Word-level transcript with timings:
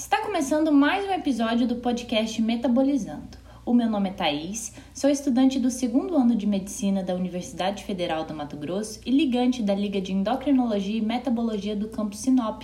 Está 0.00 0.22
começando 0.22 0.72
mais 0.72 1.06
um 1.06 1.12
episódio 1.12 1.68
do 1.68 1.76
podcast 1.76 2.40
Metabolizando. 2.40 3.36
O 3.66 3.74
meu 3.74 3.86
nome 3.86 4.08
é 4.08 4.12
Thaís, 4.12 4.72
sou 4.94 5.10
estudante 5.10 5.58
do 5.58 5.70
segundo 5.70 6.16
ano 6.16 6.34
de 6.34 6.46
medicina 6.46 7.02
da 7.02 7.14
Universidade 7.14 7.84
Federal 7.84 8.24
do 8.24 8.32
Mato 8.32 8.56
Grosso 8.56 8.98
e 9.04 9.10
ligante 9.10 9.62
da 9.62 9.74
Liga 9.74 10.00
de 10.00 10.14
Endocrinologia 10.14 10.96
e 10.96 11.02
Metabologia 11.02 11.76
do 11.76 11.88
campus 11.88 12.20
Sinop, 12.20 12.62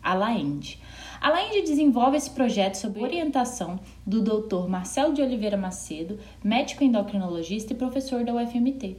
a 0.00 0.14
LAEND. 0.14 0.78
A 1.20 1.32
desenvolve 1.62 2.18
esse 2.18 2.30
projeto 2.30 2.76
sob 2.76 3.02
orientação 3.02 3.80
do 4.06 4.22
Dr. 4.22 4.68
Marcelo 4.68 5.12
de 5.12 5.20
Oliveira 5.20 5.56
Macedo, 5.56 6.20
médico 6.44 6.84
endocrinologista 6.84 7.72
e 7.72 7.76
professor 7.76 8.22
da 8.22 8.32
UFMT. 8.32 8.96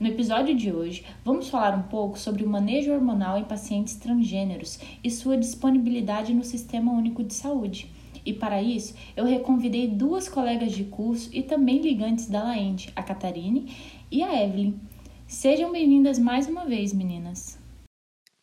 No 0.00 0.08
episódio 0.08 0.56
de 0.56 0.72
hoje, 0.72 1.04
vamos 1.22 1.50
falar 1.50 1.76
um 1.76 1.82
pouco 1.82 2.18
sobre 2.18 2.42
o 2.42 2.48
manejo 2.48 2.90
hormonal 2.90 3.36
em 3.36 3.44
pacientes 3.44 3.96
transgêneros 3.96 4.78
e 5.04 5.10
sua 5.10 5.36
disponibilidade 5.36 6.32
no 6.32 6.42
Sistema 6.42 6.90
Único 6.90 7.22
de 7.22 7.34
Saúde. 7.34 7.92
E 8.24 8.32
para 8.32 8.62
isso, 8.62 8.94
eu 9.14 9.26
reconvidei 9.26 9.86
duas 9.86 10.26
colegas 10.26 10.72
de 10.72 10.84
curso 10.84 11.28
e 11.34 11.42
também 11.42 11.82
ligantes 11.82 12.28
da 12.28 12.42
Laente, 12.44 12.90
a 12.96 13.02
Catarine 13.02 13.76
e 14.10 14.22
a 14.22 14.42
Evelyn. 14.42 14.80
Sejam 15.28 15.70
bem-vindas 15.70 16.18
mais 16.18 16.46
uma 16.46 16.64
vez, 16.64 16.94
meninas. 16.94 17.58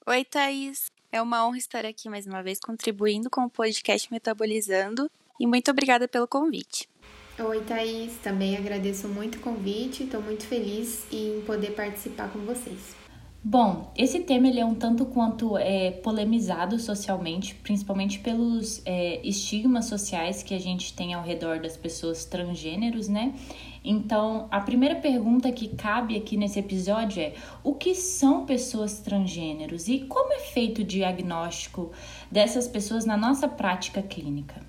Oi, 0.06 0.24
Thaís. 0.26 0.92
É 1.12 1.20
uma 1.20 1.48
honra 1.48 1.58
estar 1.58 1.86
aqui 1.86 2.08
mais 2.08 2.28
uma 2.28 2.44
vez 2.44 2.60
contribuindo 2.60 3.32
com 3.32 3.42
o 3.42 3.50
podcast 3.50 4.12
Metabolizando 4.14 5.10
e 5.40 5.48
muito 5.48 5.72
obrigada 5.72 6.08
pelo 6.08 6.28
convite. 6.28 6.88
Oi, 7.40 7.62
Thaís. 7.62 8.18
Também 8.24 8.58
agradeço 8.58 9.08
muito 9.08 9.36
o 9.36 9.40
convite. 9.40 10.04
Estou 10.04 10.22
muito 10.24 10.44
feliz 10.44 11.06
em 11.12 11.42
poder 11.46 11.72
participar 11.76 12.30
com 12.32 12.40
vocês. 12.40 12.96
Bom, 13.44 13.94
esse 13.96 14.22
tema 14.22 14.48
ele 14.48 14.60
é 14.60 14.66
um 14.66 14.74
tanto 14.74 15.06
quanto 15.06 15.56
é, 15.56 15.92
polemizado 15.92 16.80
socialmente, 16.80 17.54
principalmente 17.54 18.18
pelos 18.20 18.82
é, 18.86 19.22
estigmas 19.26 19.86
sociais 19.86 20.42
que 20.42 20.56
a 20.56 20.60
gente 20.60 20.94
tem 20.94 21.14
ao 21.14 21.24
redor 21.24 21.60
das 21.60 21.78
pessoas 21.78 22.26
transgêneros, 22.26 23.08
né? 23.08 23.36
Então, 23.86 24.48
a 24.50 24.60
primeira 24.60 24.96
pergunta 24.96 25.52
que 25.52 25.68
cabe 25.68 26.18
aqui 26.18 26.36
nesse 26.36 26.58
episódio 26.60 27.22
é: 27.22 27.36
o 27.64 27.76
que 27.76 27.94
são 27.94 28.48
pessoas 28.48 29.00
transgêneros 29.00 29.88
e 29.88 30.00
como 30.00 30.34
é 30.34 30.40
feito 30.40 30.82
o 30.82 30.84
diagnóstico 30.84 31.92
dessas 32.32 32.68
pessoas 32.68 33.06
na 33.06 33.16
nossa 33.16 33.48
prática 33.48 34.02
clínica? 34.02 34.67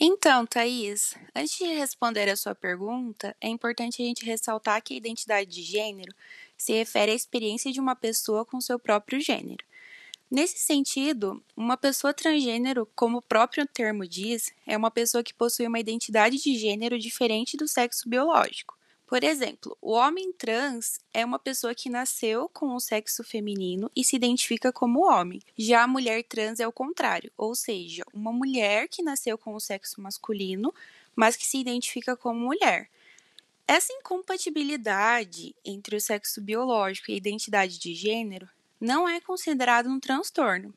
Então, 0.00 0.44
Thaís, 0.44 1.14
antes 1.34 1.56
de 1.56 1.66
responder 1.66 2.28
a 2.28 2.34
sua 2.34 2.54
pergunta, 2.54 3.36
é 3.40 3.48
importante 3.48 4.02
a 4.02 4.04
gente 4.04 4.24
ressaltar 4.24 4.82
que 4.82 4.94
a 4.94 4.96
identidade 4.96 5.48
de 5.48 5.62
gênero 5.62 6.12
se 6.58 6.72
refere 6.72 7.12
à 7.12 7.14
experiência 7.14 7.70
de 7.70 7.78
uma 7.78 7.94
pessoa 7.94 8.44
com 8.44 8.60
seu 8.60 8.76
próprio 8.76 9.20
gênero. 9.20 9.64
Nesse 10.28 10.58
sentido, 10.58 11.40
uma 11.56 11.76
pessoa 11.76 12.12
transgênero, 12.12 12.88
como 12.96 13.18
o 13.18 13.22
próprio 13.22 13.66
termo 13.66 14.04
diz, 14.06 14.52
é 14.66 14.76
uma 14.76 14.90
pessoa 14.90 15.22
que 15.22 15.32
possui 15.32 15.66
uma 15.66 15.78
identidade 15.78 16.38
de 16.42 16.58
gênero 16.58 16.98
diferente 16.98 17.56
do 17.56 17.68
sexo 17.68 18.08
biológico. 18.08 18.76
Por 19.14 19.22
exemplo, 19.22 19.78
o 19.80 19.92
homem 19.92 20.32
trans 20.32 20.98
é 21.12 21.24
uma 21.24 21.38
pessoa 21.38 21.72
que 21.72 21.88
nasceu 21.88 22.48
com 22.48 22.74
o 22.74 22.80
sexo 22.80 23.22
feminino 23.22 23.88
e 23.94 24.02
se 24.02 24.16
identifica 24.16 24.72
como 24.72 25.08
homem. 25.08 25.40
Já 25.56 25.84
a 25.84 25.86
mulher 25.86 26.24
trans 26.24 26.58
é 26.58 26.66
o 26.66 26.72
contrário, 26.72 27.30
ou 27.36 27.54
seja, 27.54 28.02
uma 28.12 28.32
mulher 28.32 28.88
que 28.88 29.04
nasceu 29.04 29.38
com 29.38 29.54
o 29.54 29.60
sexo 29.60 30.00
masculino, 30.00 30.74
mas 31.14 31.36
que 31.36 31.46
se 31.46 31.58
identifica 31.58 32.16
como 32.16 32.40
mulher. 32.40 32.90
Essa 33.68 33.92
incompatibilidade 33.92 35.54
entre 35.64 35.94
o 35.94 36.00
sexo 36.00 36.40
biológico 36.40 37.12
e 37.12 37.14
a 37.14 37.18
identidade 37.18 37.78
de 37.78 37.94
gênero 37.94 38.48
não 38.80 39.08
é 39.08 39.20
considerada 39.20 39.88
um 39.88 40.00
transtorno, 40.00 40.74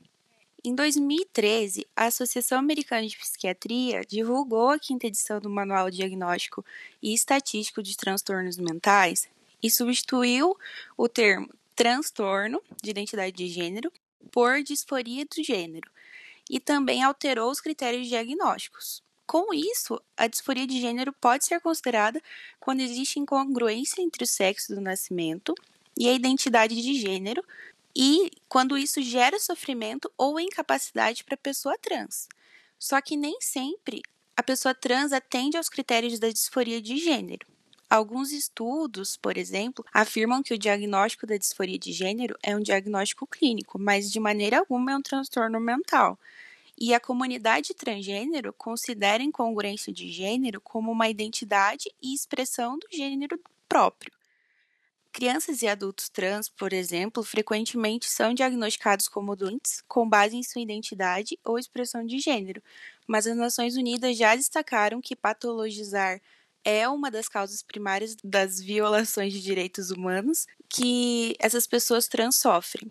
em 0.67 0.75
2013, 0.75 1.87
a 1.95 2.07
Associação 2.07 2.59
Americana 2.59 3.07
de 3.07 3.17
Psiquiatria 3.17 4.01
divulgou 4.05 4.69
a 4.69 4.77
quinta 4.77 5.07
edição 5.07 5.39
do 5.39 5.49
Manual 5.49 5.89
Diagnóstico 5.89 6.65
e 7.01 7.13
Estatístico 7.13 7.81
de 7.81 7.95
Transtornos 7.95 8.57
Mentais 8.57 9.29
e 9.63 9.71
substituiu 9.71 10.57
o 10.97 11.07
termo 11.07 11.49
transtorno 11.73 12.61
de 12.83 12.89
identidade 12.89 13.31
de 13.31 13.47
gênero 13.47 13.89
por 14.29 14.61
disforia 14.61 15.23
do 15.23 15.41
gênero 15.41 15.89
e 16.49 16.59
também 16.59 17.01
alterou 17.01 17.49
os 17.49 17.61
critérios 17.61 18.09
diagnósticos. 18.09 19.01
Com 19.25 19.53
isso, 19.53 20.01
a 20.17 20.27
disforia 20.27 20.67
de 20.67 20.81
gênero 20.81 21.13
pode 21.13 21.45
ser 21.45 21.61
considerada 21.61 22.21
quando 22.59 22.81
existe 22.81 23.21
incongruência 23.21 24.01
entre 24.01 24.25
o 24.25 24.27
sexo 24.27 24.75
do 24.75 24.81
nascimento 24.81 25.55
e 25.97 26.09
a 26.09 26.13
identidade 26.13 26.75
de 26.75 26.93
gênero 26.95 27.41
e 27.99 28.29
quando 28.47 28.77
isso 28.77 29.01
gera 29.01 29.39
sofrimento 29.39 30.11
ou 30.15 30.39
incapacidade 30.39 31.23
para 31.23 31.33
a 31.33 31.39
pessoa 31.39 31.75
trans. 31.79 32.27
Só 32.77 33.01
que 33.01 33.17
nem 33.17 33.41
sempre 33.41 34.03
a 34.35 34.43
pessoa 34.43 34.75
trans 34.75 35.11
atende 35.11 35.57
aos 35.57 35.67
critérios 35.67 36.19
da 36.19 36.29
disforia 36.29 36.79
de 36.79 36.97
gênero. 36.97 37.47
Alguns 37.89 38.31
estudos, 38.31 39.17
por 39.17 39.35
exemplo, 39.35 39.83
afirmam 39.91 40.43
que 40.43 40.53
o 40.53 40.59
diagnóstico 40.59 41.25
da 41.25 41.37
disforia 41.37 41.79
de 41.79 41.91
gênero 41.91 42.37
é 42.43 42.55
um 42.55 42.61
diagnóstico 42.61 43.25
clínico, 43.25 43.79
mas 43.79 44.11
de 44.11 44.19
maneira 44.19 44.59
alguma 44.59 44.91
é 44.91 44.95
um 44.95 45.01
transtorno 45.01 45.59
mental. 45.59 46.19
E 46.77 46.93
a 46.93 46.99
comunidade 46.99 47.73
transgênero 47.73 48.53
considera 48.53 49.23
incongruência 49.23 49.91
de 49.91 50.11
gênero 50.11 50.61
como 50.61 50.91
uma 50.91 51.09
identidade 51.09 51.89
e 51.99 52.13
expressão 52.13 52.77
do 52.77 52.87
gênero 52.91 53.39
próprio. 53.67 54.11
Crianças 55.17 55.63
e 55.63 55.67
adultos 55.67 56.09
trans, 56.09 56.47
por 56.47 56.71
exemplo, 56.71 57.23
frequentemente 57.23 58.07
são 58.07 58.35
diagnosticados 58.35 59.07
como 59.07 59.35
doentes 59.35 59.83
com 59.87 60.07
base 60.07 60.35
em 60.35 60.43
sua 60.43 60.61
identidade 60.61 61.39
ou 61.43 61.57
expressão 61.57 62.05
de 62.05 62.19
gênero, 62.19 62.61
mas 63.07 63.25
as 63.25 63.35
Nações 63.35 63.75
Unidas 63.75 64.15
já 64.15 64.35
destacaram 64.35 65.01
que 65.01 65.15
patologizar 65.15 66.21
é 66.63 66.87
uma 66.87 67.09
das 67.09 67.27
causas 67.27 67.63
primárias 67.63 68.15
das 68.23 68.61
violações 68.61 69.33
de 69.33 69.41
direitos 69.41 69.89
humanos 69.89 70.45
que 70.69 71.35
essas 71.39 71.65
pessoas 71.65 72.07
trans 72.07 72.35
sofrem. 72.35 72.87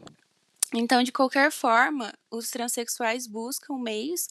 Então, 0.75 1.05
de 1.05 1.13
qualquer 1.13 1.53
forma, 1.53 2.13
os 2.29 2.51
transexuais 2.51 3.29
buscam 3.29 3.79
meios 3.79 4.27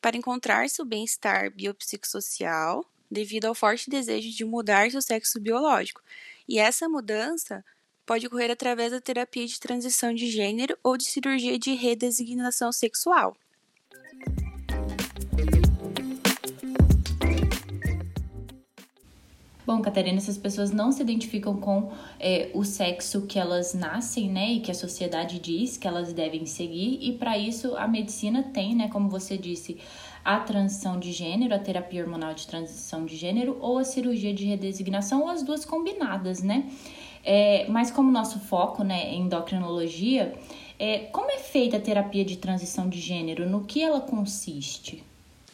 para 0.00 0.16
encontrar 0.16 0.70
seu 0.70 0.86
bem-estar 0.86 1.50
biopsicossocial 1.50 2.86
devido 3.10 3.44
ao 3.44 3.54
forte 3.54 3.90
desejo 3.90 4.30
de 4.30 4.46
mudar 4.46 4.90
seu 4.90 5.02
sexo 5.02 5.38
biológico 5.38 6.00
e 6.48 6.58
essa 6.58 6.88
mudança 6.88 7.64
pode 8.06 8.26
ocorrer 8.26 8.50
através 8.50 8.92
da 8.92 9.00
terapia 9.00 9.46
de 9.46 9.58
transição 9.58 10.14
de 10.14 10.30
gênero 10.30 10.76
ou 10.82 10.96
de 10.96 11.04
cirurgia 11.04 11.58
de 11.58 11.74
redesignação 11.74 12.70
sexual. 12.70 13.36
Bom, 19.66 19.80
Catarina, 19.80 20.18
essas 20.18 20.36
pessoas 20.36 20.70
não 20.70 20.92
se 20.92 21.00
identificam 21.00 21.56
com 21.56 21.90
é, 22.20 22.50
o 22.52 22.62
sexo 22.64 23.22
que 23.22 23.38
elas 23.38 23.72
nascem, 23.72 24.30
né, 24.30 24.52
e 24.52 24.60
que 24.60 24.70
a 24.70 24.74
sociedade 24.74 25.38
diz 25.38 25.78
que 25.78 25.88
elas 25.88 26.12
devem 26.12 26.44
seguir, 26.44 26.98
e 27.00 27.16
para 27.16 27.38
isso 27.38 27.74
a 27.76 27.88
medicina 27.88 28.42
tem, 28.42 28.76
né, 28.76 28.88
como 28.88 29.08
você 29.08 29.38
disse, 29.38 29.80
a 30.24 30.40
transição 30.40 30.98
de 30.98 31.12
gênero, 31.12 31.54
a 31.54 31.58
terapia 31.58 32.02
hormonal 32.02 32.32
de 32.32 32.46
transição 32.46 33.04
de 33.04 33.16
gênero 33.16 33.58
ou 33.60 33.78
a 33.78 33.84
cirurgia 33.84 34.32
de 34.32 34.44
redesignação 34.46 35.22
ou 35.22 35.28
as 35.28 35.42
duas 35.42 35.64
combinadas, 35.64 36.42
né? 36.42 36.70
É, 37.22 37.66
mas 37.68 37.90
como 37.90 38.10
nosso 38.10 38.38
foco 38.40 38.82
né, 38.82 39.10
é 39.10 39.14
endocrinologia, 39.14 40.34
é, 40.78 41.00
como 41.12 41.30
é 41.30 41.38
feita 41.38 41.76
a 41.76 41.80
terapia 41.80 42.24
de 42.24 42.36
transição 42.36 42.88
de 42.88 43.00
gênero? 43.00 43.48
No 43.48 43.64
que 43.64 43.82
ela 43.82 44.00
consiste? 44.00 45.04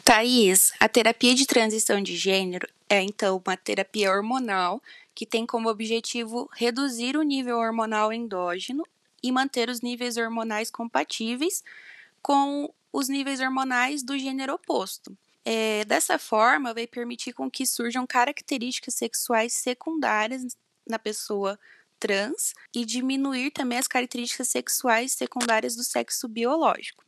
Thaís, 0.04 0.72
a 0.80 0.88
terapia 0.88 1.34
de 1.34 1.46
transição 1.46 2.02
de 2.02 2.16
gênero 2.16 2.66
é 2.88 3.00
então 3.02 3.40
uma 3.44 3.56
terapia 3.56 4.10
hormonal 4.10 4.82
que 5.14 5.26
tem 5.26 5.46
como 5.46 5.68
objetivo 5.68 6.48
reduzir 6.54 7.16
o 7.16 7.22
nível 7.22 7.58
hormonal 7.58 8.12
endógeno 8.12 8.84
e 9.22 9.30
manter 9.30 9.68
os 9.68 9.80
níveis 9.80 10.16
hormonais 10.16 10.70
compatíveis 10.70 11.62
com 12.22 12.72
os 12.92 13.08
níveis 13.08 13.40
hormonais 13.40 14.02
do 14.02 14.18
gênero 14.18 14.54
oposto. 14.54 15.16
É, 15.44 15.84
dessa 15.84 16.18
forma, 16.18 16.74
vai 16.74 16.86
permitir 16.86 17.32
com 17.32 17.50
que 17.50 17.66
surjam 17.66 18.06
características 18.06 18.94
sexuais 18.94 19.52
secundárias 19.54 20.56
na 20.86 20.98
pessoa 20.98 21.58
trans 21.98 22.54
e 22.74 22.84
diminuir 22.84 23.50
também 23.50 23.78
as 23.78 23.86
características 23.86 24.48
sexuais 24.48 25.12
secundárias 25.12 25.76
do 25.76 25.84
sexo 25.84 26.26
biológico. 26.26 27.04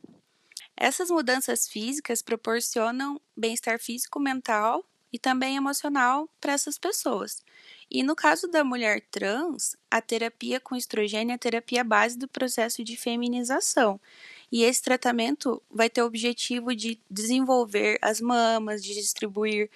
Essas 0.75 1.09
mudanças 1.09 1.67
físicas 1.67 2.21
proporcionam 2.21 3.19
bem-estar 3.35 3.79
físico, 3.79 4.19
mental 4.19 4.83
e 5.11 5.19
também 5.19 5.55
emocional 5.55 6.27
para 6.41 6.53
essas 6.53 6.77
pessoas. 6.79 7.43
E 7.89 8.01
no 8.01 8.15
caso 8.15 8.47
da 8.47 8.63
mulher 8.63 9.01
trans, 9.11 9.75
a 9.89 10.01
terapia 10.01 10.59
com 10.59 10.75
estrogênio 10.75 11.31
é 11.31 11.35
a 11.35 11.39
terapia 11.39 11.83
base 11.83 12.17
do 12.17 12.27
processo 12.27 12.83
de 12.83 12.97
feminização. 12.97 14.01
E 14.51 14.63
esse 14.63 14.81
tratamento 14.81 15.61
vai 15.69 15.89
ter 15.89 16.01
o 16.01 16.05
objetivo 16.05 16.75
de 16.75 16.99
desenvolver 17.09 17.97
as 18.01 18.21
mamas, 18.21 18.83
de 18.83 18.93
distribuir 18.93 19.69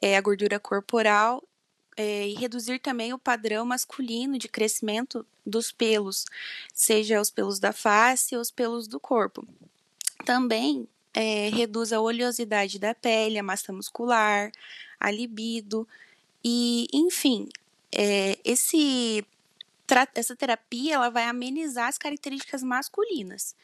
é, 0.00 0.16
a 0.16 0.20
gordura 0.20 0.60
corporal 0.60 1.42
é, 1.96 2.28
e 2.28 2.34
reduzir 2.34 2.78
também 2.78 3.12
o 3.12 3.18
padrão 3.18 3.64
masculino 3.66 4.38
de 4.38 4.48
crescimento 4.48 5.26
dos 5.44 5.72
pelos, 5.72 6.24
seja 6.72 7.20
os 7.20 7.30
pelos 7.30 7.58
da 7.58 7.72
face 7.72 8.36
ou 8.36 8.40
os 8.42 8.50
pelos 8.50 8.86
do 8.86 9.00
corpo. 9.00 9.46
Também 10.24 10.86
é, 11.12 11.48
reduz 11.48 11.92
a 11.92 12.00
oleosidade 12.00 12.78
da 12.78 12.94
pele, 12.94 13.38
a 13.38 13.42
massa 13.42 13.72
muscular, 13.72 14.52
a 15.00 15.10
libido 15.10 15.88
e, 16.44 16.86
enfim, 16.92 17.48
é, 17.90 18.38
esse, 18.44 19.24
essa 20.14 20.36
terapia 20.36 20.94
ela 20.94 21.10
vai 21.10 21.24
amenizar 21.24 21.88
as 21.88 21.98
características 21.98 22.62
masculinas. 22.62 23.56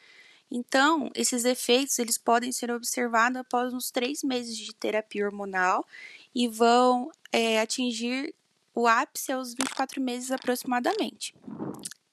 Então, 0.49 1.09
esses 1.15 1.43
efeitos 1.43 1.97
eles 1.99 2.17
podem 2.17 2.51
ser 2.51 2.71
observados 2.71 3.37
após 3.37 3.73
uns 3.73 3.91
três 3.91 4.23
meses 4.23 4.55
de 4.57 4.73
terapia 4.73 5.25
hormonal 5.25 5.85
e 6.33 6.47
vão 6.47 7.11
é, 7.31 7.59
atingir 7.59 8.33
o 8.73 8.87
ápice 8.87 9.31
aos 9.31 9.53
24 9.53 10.01
meses 10.01 10.31
aproximadamente. 10.31 11.33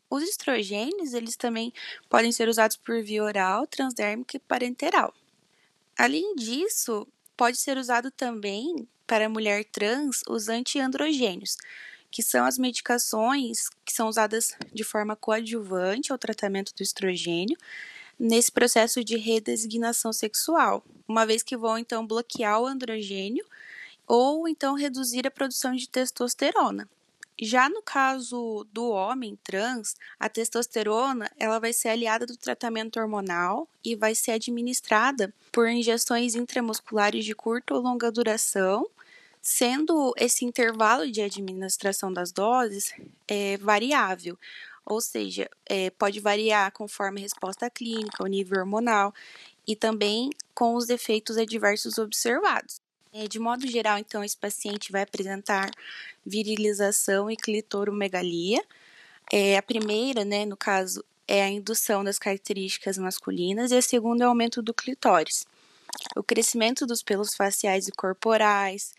Os 0.09 0.23
estrogênios, 0.23 1.15
eles 1.15 1.37
também 1.37 1.73
podem 2.09 2.31
ser 2.31 2.49
usados 2.49 2.77
por 2.77 3.03
via 3.03 3.25
oral, 3.25 3.67
transdérmica 3.67 4.37
e 4.37 4.41
parenteral. 4.41 5.13
Além 5.97 6.35
disso, 6.37 7.07
pode 7.37 7.59
ser 7.59 7.77
usado 7.77 8.11
também 8.11 8.87
para 9.07 9.29
mulher 9.29 9.65
trans 9.65 10.23
os 10.29 10.49
antiandrogênios, 10.49 11.57
que 12.11 12.23
são 12.23 12.45
as 12.45 12.59
medicações 12.59 13.69
que 13.85 13.93
são 13.93 14.09
usadas 14.09 14.55
de 14.73 14.85
forma 14.85 15.17
coadjuvante 15.17 16.13
ao 16.13 16.19
tratamento 16.19 16.75
do 16.75 16.83
estrogênio 16.83 17.57
nesse 18.23 18.53
processo 18.53 19.03
de 19.03 19.17
redesignação 19.17 20.13
sexual, 20.13 20.85
uma 21.09 21.27
vez 21.27 21.43
que 21.43 21.57
vão 21.57 21.77
então 21.77 22.07
bloquear 22.07 22.61
o 22.61 22.67
androgênio 22.67 23.45
ou 24.07 24.47
então 24.47 24.77
reduzir 24.77 25.27
a 25.27 25.31
produção 25.31 25.75
de 25.75 25.89
testosterona. 25.89 26.89
Já 27.41 27.69
no 27.69 27.83
caso 27.83 28.65
do 28.73 28.91
homem 28.91 29.37
trans, 29.43 29.97
a 30.21 30.29
testosterona 30.29 31.29
ela 31.37 31.59
vai 31.59 31.73
ser 31.73 31.89
aliada 31.89 32.25
do 32.25 32.37
tratamento 32.37 33.01
hormonal 33.01 33.67
e 33.85 33.97
vai 33.97 34.15
ser 34.15 34.31
administrada 34.33 35.35
por 35.51 35.69
injeções 35.69 36.37
intramusculares 36.37 37.25
de 37.25 37.35
curta 37.35 37.75
ou 37.75 37.81
longa 37.81 38.13
duração, 38.13 38.87
sendo 39.41 40.15
esse 40.17 40.45
intervalo 40.45 41.11
de 41.11 41.21
administração 41.21 42.13
das 42.13 42.31
doses 42.31 42.95
é, 43.27 43.57
variável, 43.57 44.39
ou 44.85 45.01
seja, 45.01 45.49
é, 45.67 45.91
pode 45.91 46.21
variar 46.21 46.71
conforme 46.73 47.21
a 47.21 47.23
resposta 47.23 47.71
clínica, 47.71 48.23
o 48.23 48.27
nível 48.27 48.61
hormonal 48.61 49.15
e 49.67 49.77
também 49.77 50.31
com 50.55 50.75
os 50.75 50.89
efeitos 50.89 51.37
adversos 51.37 51.99
observados. 51.99 52.81
É, 53.13 53.29
de 53.29 53.39
modo 53.39 53.67
geral, 53.67 53.99
então, 53.99 54.25
esse 54.25 54.37
paciente 54.37 54.91
vai 54.91 55.03
apresentar 55.03 55.71
virilização 56.25 57.31
e 57.31 57.37
clitoromegalia. 57.37 58.65
É, 59.31 59.57
a 59.57 59.63
primeira, 59.63 60.25
né, 60.25 60.47
no 60.47 60.57
caso, 60.57 61.05
é 61.29 61.43
a 61.43 61.49
indução 61.49 62.03
das 62.03 62.19
características 62.19 62.97
masculinas 62.99 63.71
e 63.71 63.77
a 63.77 63.83
segunda 63.83 64.25
é 64.25 64.27
o 64.27 64.31
aumento 64.31 64.63
do 64.63 64.73
clitóris. 64.73 65.47
O 66.17 66.23
crescimento 66.23 66.87
dos 66.87 67.03
pelos 67.03 67.35
faciais 67.35 67.87
e 67.87 67.93
corporais, 67.93 68.95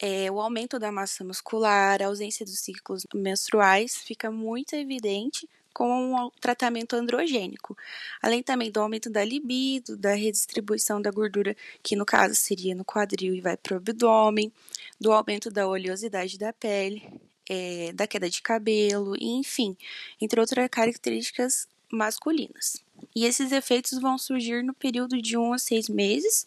é, 0.00 0.30
o 0.30 0.40
aumento 0.40 0.78
da 0.78 0.90
massa 0.90 1.24
muscular, 1.24 2.02
a 2.02 2.06
ausência 2.06 2.44
dos 2.44 2.58
ciclos 2.58 3.06
menstruais 3.14 3.96
fica 3.96 4.30
muito 4.30 4.74
evidente 4.74 5.48
com 5.72 6.14
o 6.14 6.30
tratamento 6.40 6.94
androgênico, 6.94 7.76
além 8.22 8.42
também 8.42 8.70
do 8.70 8.80
aumento 8.80 9.10
da 9.10 9.24
libido, 9.24 9.96
da 9.96 10.14
redistribuição 10.14 11.02
da 11.02 11.10
gordura, 11.10 11.56
que 11.82 11.96
no 11.96 12.06
caso 12.06 12.36
seria 12.36 12.76
no 12.76 12.84
quadril 12.84 13.34
e 13.34 13.40
vai 13.40 13.56
para 13.56 13.74
o 13.74 13.76
abdômen, 13.78 14.52
do 15.00 15.12
aumento 15.12 15.50
da 15.50 15.66
oleosidade 15.66 16.38
da 16.38 16.52
pele, 16.52 17.02
é, 17.50 17.92
da 17.92 18.06
queda 18.06 18.30
de 18.30 18.40
cabelo, 18.40 19.14
enfim, 19.20 19.76
entre 20.20 20.38
outras 20.38 20.68
características 20.70 21.66
masculinas. 21.92 22.82
E 23.14 23.24
esses 23.24 23.50
efeitos 23.50 24.00
vão 24.00 24.16
surgir 24.16 24.62
no 24.62 24.74
período 24.74 25.20
de 25.20 25.36
1 25.36 25.52
a 25.54 25.58
6 25.58 25.88
meses 25.88 26.44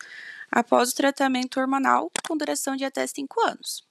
após 0.51 0.91
o 0.91 0.95
tratamento 0.95 1.59
hormonal, 1.59 2.11
com 2.27 2.37
duração 2.37 2.75
de 2.75 2.85
até 2.85 3.05
5 3.05 3.39
anos. 3.41 3.87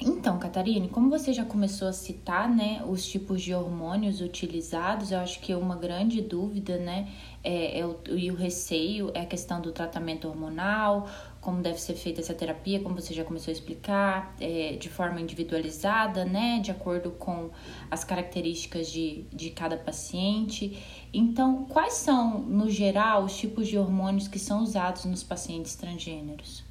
Então, 0.00 0.38
Catarine, 0.38 0.88
como 0.88 1.10
você 1.10 1.32
já 1.32 1.44
começou 1.44 1.88
a 1.88 1.92
citar, 1.92 2.48
né, 2.48 2.82
os 2.86 3.06
tipos 3.06 3.42
de 3.42 3.54
hormônios 3.54 4.20
utilizados, 4.20 5.10
eu 5.10 5.18
acho 5.18 5.40
que 5.40 5.54
uma 5.54 5.76
grande 5.76 6.20
dúvida, 6.20 6.76
né, 6.78 7.08
é, 7.42 7.80
é 7.80 7.86
o, 7.86 7.98
e 8.08 8.30
o 8.30 8.34
receio 8.34 9.10
é 9.14 9.22
a 9.22 9.26
questão 9.26 9.60
do 9.60 9.72
tratamento 9.72 10.28
hormonal, 10.28 11.08
como 11.48 11.62
deve 11.62 11.80
ser 11.80 11.94
feita 11.94 12.20
essa 12.20 12.34
terapia, 12.34 12.78
como 12.78 12.94
você 12.94 13.14
já 13.14 13.24
começou 13.24 13.50
a 13.50 13.54
explicar, 13.54 14.36
é, 14.38 14.76
de 14.76 14.90
forma 14.90 15.18
individualizada, 15.18 16.22
né, 16.22 16.60
de 16.60 16.70
acordo 16.70 17.10
com 17.12 17.50
as 17.90 18.04
características 18.04 18.90
de, 18.90 19.22
de 19.32 19.48
cada 19.48 19.74
paciente. 19.74 20.78
Então, 21.10 21.64
quais 21.64 21.94
são, 21.94 22.40
no 22.40 22.68
geral, 22.68 23.24
os 23.24 23.34
tipos 23.34 23.66
de 23.66 23.78
hormônios 23.78 24.28
que 24.28 24.38
são 24.38 24.62
usados 24.62 25.06
nos 25.06 25.22
pacientes 25.22 25.74
transgêneros? 25.74 26.62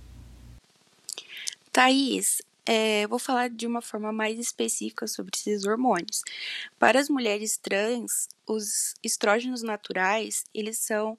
Thaís, 1.72 2.44
é, 2.64 3.08
vou 3.08 3.18
falar 3.18 3.50
de 3.50 3.66
uma 3.66 3.82
forma 3.82 4.12
mais 4.12 4.38
específica 4.38 5.08
sobre 5.08 5.32
esses 5.36 5.66
hormônios. 5.66 6.22
Para 6.78 7.00
as 7.00 7.10
mulheres 7.10 7.58
trans, 7.58 8.30
os 8.46 8.94
estrógenos 9.04 9.64
naturais, 9.64 10.44
eles 10.54 10.78
são 10.78 11.18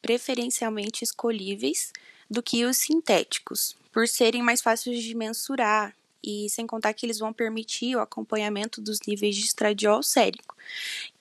preferencialmente 0.00 1.02
escolhíveis 1.02 1.92
do 2.32 2.42
que 2.42 2.64
os 2.64 2.78
sintéticos, 2.78 3.76
por 3.92 4.08
serem 4.08 4.42
mais 4.42 4.62
fáceis 4.62 5.02
de 5.02 5.14
mensurar 5.14 5.94
e 6.24 6.48
sem 6.48 6.66
contar 6.66 6.94
que 6.94 7.04
eles 7.04 7.18
vão 7.18 7.30
permitir 7.30 7.94
o 7.94 8.00
acompanhamento 8.00 8.80
dos 8.80 9.00
níveis 9.06 9.36
de 9.36 9.44
estradiol 9.44 10.02
sérico. 10.02 10.56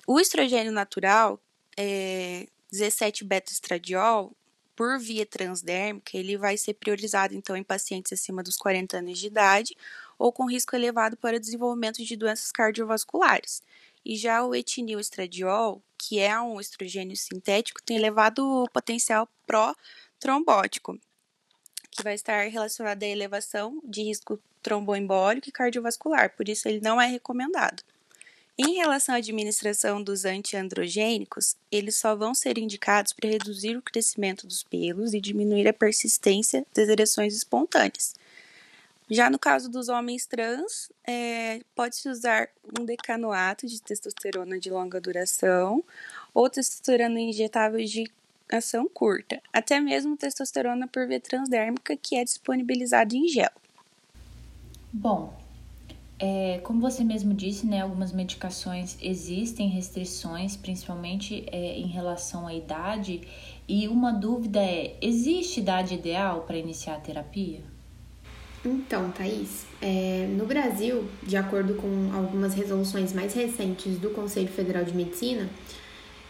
O 0.08 0.22
estrogênio 0.22 0.72
natural, 0.72 1.38
é, 1.76 2.48
17 2.72 3.26
beta-estradiol, 3.26 4.32
por 4.74 4.98
via 4.98 5.26
transdérmica, 5.26 6.18
ele 6.18 6.38
vai 6.38 6.56
ser 6.56 6.76
priorizado 6.76 7.36
então 7.36 7.58
em 7.58 7.64
pacientes 7.64 8.14
acima 8.14 8.42
dos 8.42 8.56
40 8.56 9.00
anos 9.00 9.20
de 9.20 9.28
idade 9.28 9.76
ou 10.18 10.32
com 10.32 10.50
risco 10.50 10.76
elevado 10.76 11.18
para 11.18 11.40
desenvolvimento 11.40 12.04
de 12.06 12.16
doenças 12.16 12.54
cardiovasculares. 12.54 13.62
E 14.06 14.16
já 14.16 14.44
o 14.46 14.56
etinil-estradiol, 14.56 15.84
que 15.98 16.20
é 16.20 16.40
um 16.40 16.60
estrogênio 16.60 17.18
sintético, 17.18 17.84
tem 17.84 17.98
elevado 17.98 18.66
potencial 18.72 19.28
pró-trombótico, 20.22 21.00
que 21.90 22.04
vai 22.04 22.14
estar 22.14 22.48
relacionado 22.48 23.04
à 23.04 23.08
elevação 23.08 23.82
de 23.84 24.04
risco 24.04 24.40
tromboembólico 24.62 25.50
e 25.50 25.52
cardiovascular, 25.52 26.34
por 26.36 26.48
isso 26.48 26.70
ele 26.70 26.80
não 26.80 27.02
é 27.02 27.08
recomendado. 27.08 27.84
Em 28.58 28.76
relação 28.76 29.16
à 29.16 29.18
administração 29.18 30.04
dos 30.04 30.24
antiandrogênicos, 30.24 31.56
eles 31.72 31.96
só 31.96 32.16
vão 32.16 32.36
ser 32.36 32.60
indicados 32.60 33.12
para 33.12 33.30
reduzir 33.30 33.76
o 33.76 33.82
crescimento 33.82 34.46
dos 34.46 34.62
pelos 34.62 35.14
e 35.14 35.20
diminuir 35.20 35.68
a 35.68 35.74
persistência 35.74 36.66
das 36.74 36.88
ereções 36.88 37.36
espontâneas. 37.36 38.14
Já 39.10 39.30
no 39.30 39.40
caso 39.40 39.70
dos 39.70 39.90
homens 39.90 40.26
trans, 40.26 40.92
é, 41.06 41.62
pode-se 41.76 42.08
usar 42.08 42.48
um 42.80 42.86
decanoato 42.86 43.68
de 43.68 43.82
testosterona 43.82 44.60
de 44.60 44.70
longa 44.70 45.02
duração 45.02 45.84
ou 46.34 46.50
testosterona 46.50 47.20
injetável 47.20 47.84
de 47.84 48.10
ação 48.52 48.88
curta, 48.88 49.42
até 49.52 49.80
mesmo 49.80 50.18
testosterona 50.18 50.88
por 50.88 51.08
via 51.08 51.20
transdérmica, 51.20 51.96
que 51.96 52.16
é 52.16 52.24
disponibilizado 52.24 53.16
em 53.16 53.28
gel. 53.28 53.52
Bom, 54.94 55.34
é, 56.24 56.60
como 56.64 56.80
você 56.80 57.04
mesmo 57.04 57.34
disse, 57.34 57.66
né, 57.66 57.82
algumas 57.82 58.12
medicações 58.12 58.96
existem 59.02 59.68
restrições, 59.70 60.56
principalmente 60.56 61.44
é, 61.52 61.80
em 61.80 61.88
relação 61.88 62.46
à 62.46 62.54
idade. 62.54 63.22
E 63.68 63.88
uma 63.88 64.12
dúvida 64.12 64.60
é: 64.60 64.96
existe 65.02 65.62
idade 65.62 65.96
ideal 65.96 66.42
para 66.42 66.58
iniciar 66.58 66.96
a 66.96 67.00
terapia? 67.00 67.62
Então, 68.64 69.10
Thaís, 69.10 69.66
é, 69.82 70.28
no 70.38 70.46
Brasil, 70.46 71.10
de 71.24 71.36
acordo 71.36 71.74
com 71.74 72.12
algumas 72.14 72.54
resoluções 72.54 73.12
mais 73.12 73.34
recentes 73.34 73.98
do 73.98 74.12
Conselho 74.12 74.50
Federal 74.50 74.84
de 74.84 74.94
Medicina, 74.94 75.50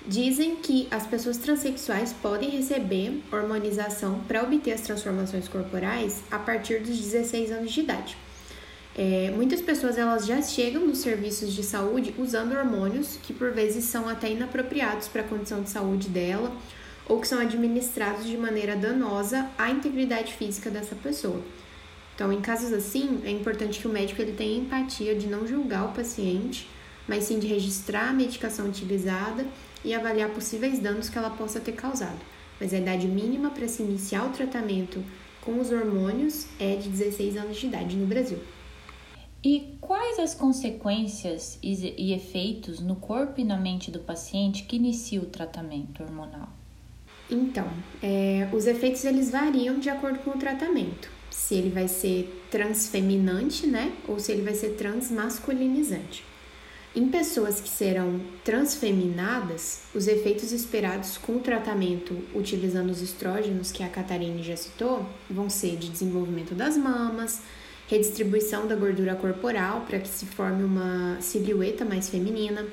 dizem 0.07 0.55
que 0.55 0.87
as 0.89 1.05
pessoas 1.05 1.37
transexuais 1.37 2.13
podem 2.13 2.49
receber 2.49 3.21
hormonização 3.31 4.19
para 4.27 4.43
obter 4.43 4.71
as 4.71 4.81
transformações 4.81 5.47
corporais 5.47 6.23
a 6.31 6.39
partir 6.39 6.79
dos 6.79 6.97
16 6.97 7.51
anos 7.51 7.71
de 7.71 7.81
idade. 7.81 8.17
É, 8.97 9.31
muitas 9.33 9.61
pessoas 9.61 9.97
elas 9.97 10.25
já 10.25 10.41
chegam 10.41 10.85
nos 10.85 10.97
serviços 10.97 11.53
de 11.53 11.63
saúde 11.63 12.13
usando 12.17 12.53
hormônios 12.53 13.17
que 13.23 13.33
por 13.33 13.51
vezes 13.51 13.85
são 13.85 14.09
até 14.09 14.29
inapropriados 14.29 15.07
para 15.07 15.21
a 15.21 15.25
condição 15.25 15.61
de 15.61 15.69
saúde 15.69 16.09
dela 16.09 16.51
ou 17.07 17.19
que 17.19 17.27
são 17.27 17.39
administrados 17.39 18.25
de 18.25 18.37
maneira 18.37 18.75
danosa 18.75 19.49
à 19.57 19.69
integridade 19.69 20.33
física 20.33 20.69
dessa 20.69 20.95
pessoa. 20.95 21.41
Então, 22.13 22.31
em 22.31 22.41
casos 22.41 22.73
assim, 22.73 23.21
é 23.23 23.31
importante 23.31 23.79
que 23.79 23.87
o 23.87 23.91
médico 23.91 24.21
ele 24.21 24.33
tenha 24.33 24.59
empatia 24.59 25.15
de 25.15 25.27
não 25.27 25.47
julgar 25.47 25.85
o 25.85 25.93
paciente, 25.93 26.69
mas 27.07 27.23
sim 27.23 27.39
de 27.39 27.47
registrar 27.47 28.09
a 28.09 28.13
medicação 28.13 28.67
utilizada 28.67 29.45
e 29.83 29.93
avaliar 29.93 30.29
possíveis 30.29 30.79
danos 30.79 31.09
que 31.09 31.17
ela 31.17 31.29
possa 31.29 31.59
ter 31.59 31.73
causado. 31.73 32.19
Mas 32.59 32.73
a 32.73 32.77
idade 32.77 33.07
mínima 33.07 33.49
para 33.49 33.67
se 33.67 33.81
iniciar 33.81 34.25
o 34.25 34.31
tratamento 34.31 35.03
com 35.41 35.59
os 35.59 35.71
hormônios 35.71 36.47
é 36.59 36.75
de 36.75 36.89
16 36.89 37.37
anos 37.37 37.57
de 37.57 37.67
idade 37.67 37.95
no 37.95 38.05
Brasil. 38.05 38.39
E 39.43 39.75
quais 39.81 40.19
as 40.19 40.35
consequências 40.35 41.57
e 41.63 42.13
efeitos 42.13 42.79
no 42.79 42.95
corpo 42.95 43.41
e 43.41 43.43
na 43.43 43.57
mente 43.57 43.89
do 43.89 43.99
paciente 43.99 44.63
que 44.63 44.75
inicia 44.75 45.19
o 45.19 45.25
tratamento 45.25 46.03
hormonal? 46.03 46.47
Então, 47.29 47.67
é, 48.03 48.47
os 48.53 48.67
efeitos 48.67 49.03
eles 49.03 49.31
variam 49.31 49.79
de 49.79 49.89
acordo 49.89 50.19
com 50.19 50.31
o 50.31 50.37
tratamento. 50.37 51.09
Se 51.31 51.55
ele 51.55 51.69
vai 51.69 51.87
ser 51.87 52.45
transfeminante, 52.51 53.65
né? 53.65 53.91
Ou 54.07 54.19
se 54.19 54.31
ele 54.31 54.43
vai 54.43 54.53
ser 54.53 54.75
transmasculinizante. 54.75 56.23
Em 56.93 57.07
pessoas 57.07 57.61
que 57.61 57.69
serão 57.69 58.19
transfeminadas, 58.43 59.83
os 59.95 60.09
efeitos 60.09 60.51
esperados 60.51 61.17
com 61.17 61.37
o 61.37 61.39
tratamento 61.39 62.17
utilizando 62.35 62.89
os 62.89 63.01
estrógenos, 63.01 63.71
que 63.71 63.81
a 63.81 63.87
Catarine 63.87 64.43
já 64.43 64.57
citou, 64.57 65.05
vão 65.29 65.49
ser 65.49 65.77
de 65.77 65.87
desenvolvimento 65.87 66.53
das 66.53 66.75
mamas, 66.75 67.43
redistribuição 67.87 68.67
da 68.67 68.75
gordura 68.75 69.15
corporal 69.15 69.85
para 69.87 69.99
que 69.99 70.09
se 70.09 70.25
forme 70.25 70.65
uma 70.65 71.17
silhueta 71.21 71.85
mais 71.85 72.09
feminina. 72.09 72.65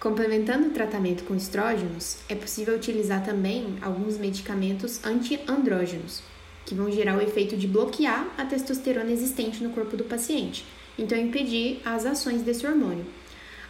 Complementando 0.00 0.68
o 0.68 0.72
tratamento 0.72 1.24
com 1.24 1.36
estrógenos, 1.36 2.20
é 2.30 2.34
possível 2.34 2.74
utilizar 2.74 3.22
também 3.22 3.76
alguns 3.82 4.16
medicamentos 4.16 5.04
antiandrógenos, 5.04 6.22
que 6.64 6.74
vão 6.74 6.90
gerar 6.90 7.18
o 7.18 7.22
efeito 7.22 7.54
de 7.58 7.68
bloquear 7.68 8.32
a 8.38 8.46
testosterona 8.46 9.10
existente 9.10 9.62
no 9.62 9.74
corpo 9.74 9.94
do 9.94 10.04
paciente, 10.04 10.64
então 10.98 11.18
impedir 11.18 11.82
as 11.84 12.06
ações 12.06 12.40
desse 12.40 12.66
hormônio. 12.66 13.04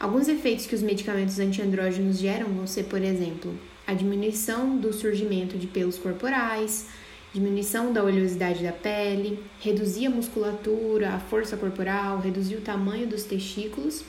Alguns 0.02 0.26
efeitos 0.26 0.66
que 0.66 0.74
os 0.74 0.82
medicamentos 0.82 1.38
antiandrógenos 1.38 2.18
geram 2.18 2.48
vão 2.48 2.66
ser, 2.66 2.86
por 2.86 3.00
exemplo, 3.00 3.56
a 3.86 3.94
diminuição 3.94 4.76
do 4.76 4.92
surgimento 4.92 5.56
de 5.56 5.68
pelos 5.68 5.96
corporais, 5.96 6.88
diminuição 7.32 7.92
da 7.92 8.02
oleosidade 8.02 8.64
da 8.64 8.72
pele, 8.72 9.38
reduzir 9.60 10.06
a 10.06 10.10
musculatura, 10.10 11.10
a 11.10 11.20
força 11.20 11.56
corporal, 11.56 12.18
reduzir 12.18 12.56
o 12.56 12.60
tamanho 12.60 13.06
dos 13.06 13.22
testículos, 13.22 14.02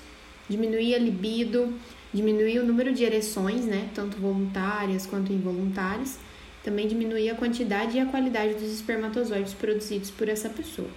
diminuir 0.49 0.95
a 0.95 0.97
libido, 0.97 1.71
diminuir 2.11 2.57
o 2.57 2.65
número 2.65 2.91
de 2.91 3.03
ereções, 3.03 3.63
né, 3.63 3.87
tanto 3.93 4.17
voluntárias 4.17 5.05
quanto 5.05 5.31
involuntárias, 5.31 6.17
também 6.63 6.87
diminuir 6.87 7.29
a 7.29 7.35
quantidade 7.35 7.97
e 7.97 7.99
a 7.99 8.07
qualidade 8.07 8.55
dos 8.55 8.73
espermatozoides 8.73 9.53
produzidos 9.53 10.09
por 10.09 10.27
essa 10.27 10.49
pessoa. 10.49 10.89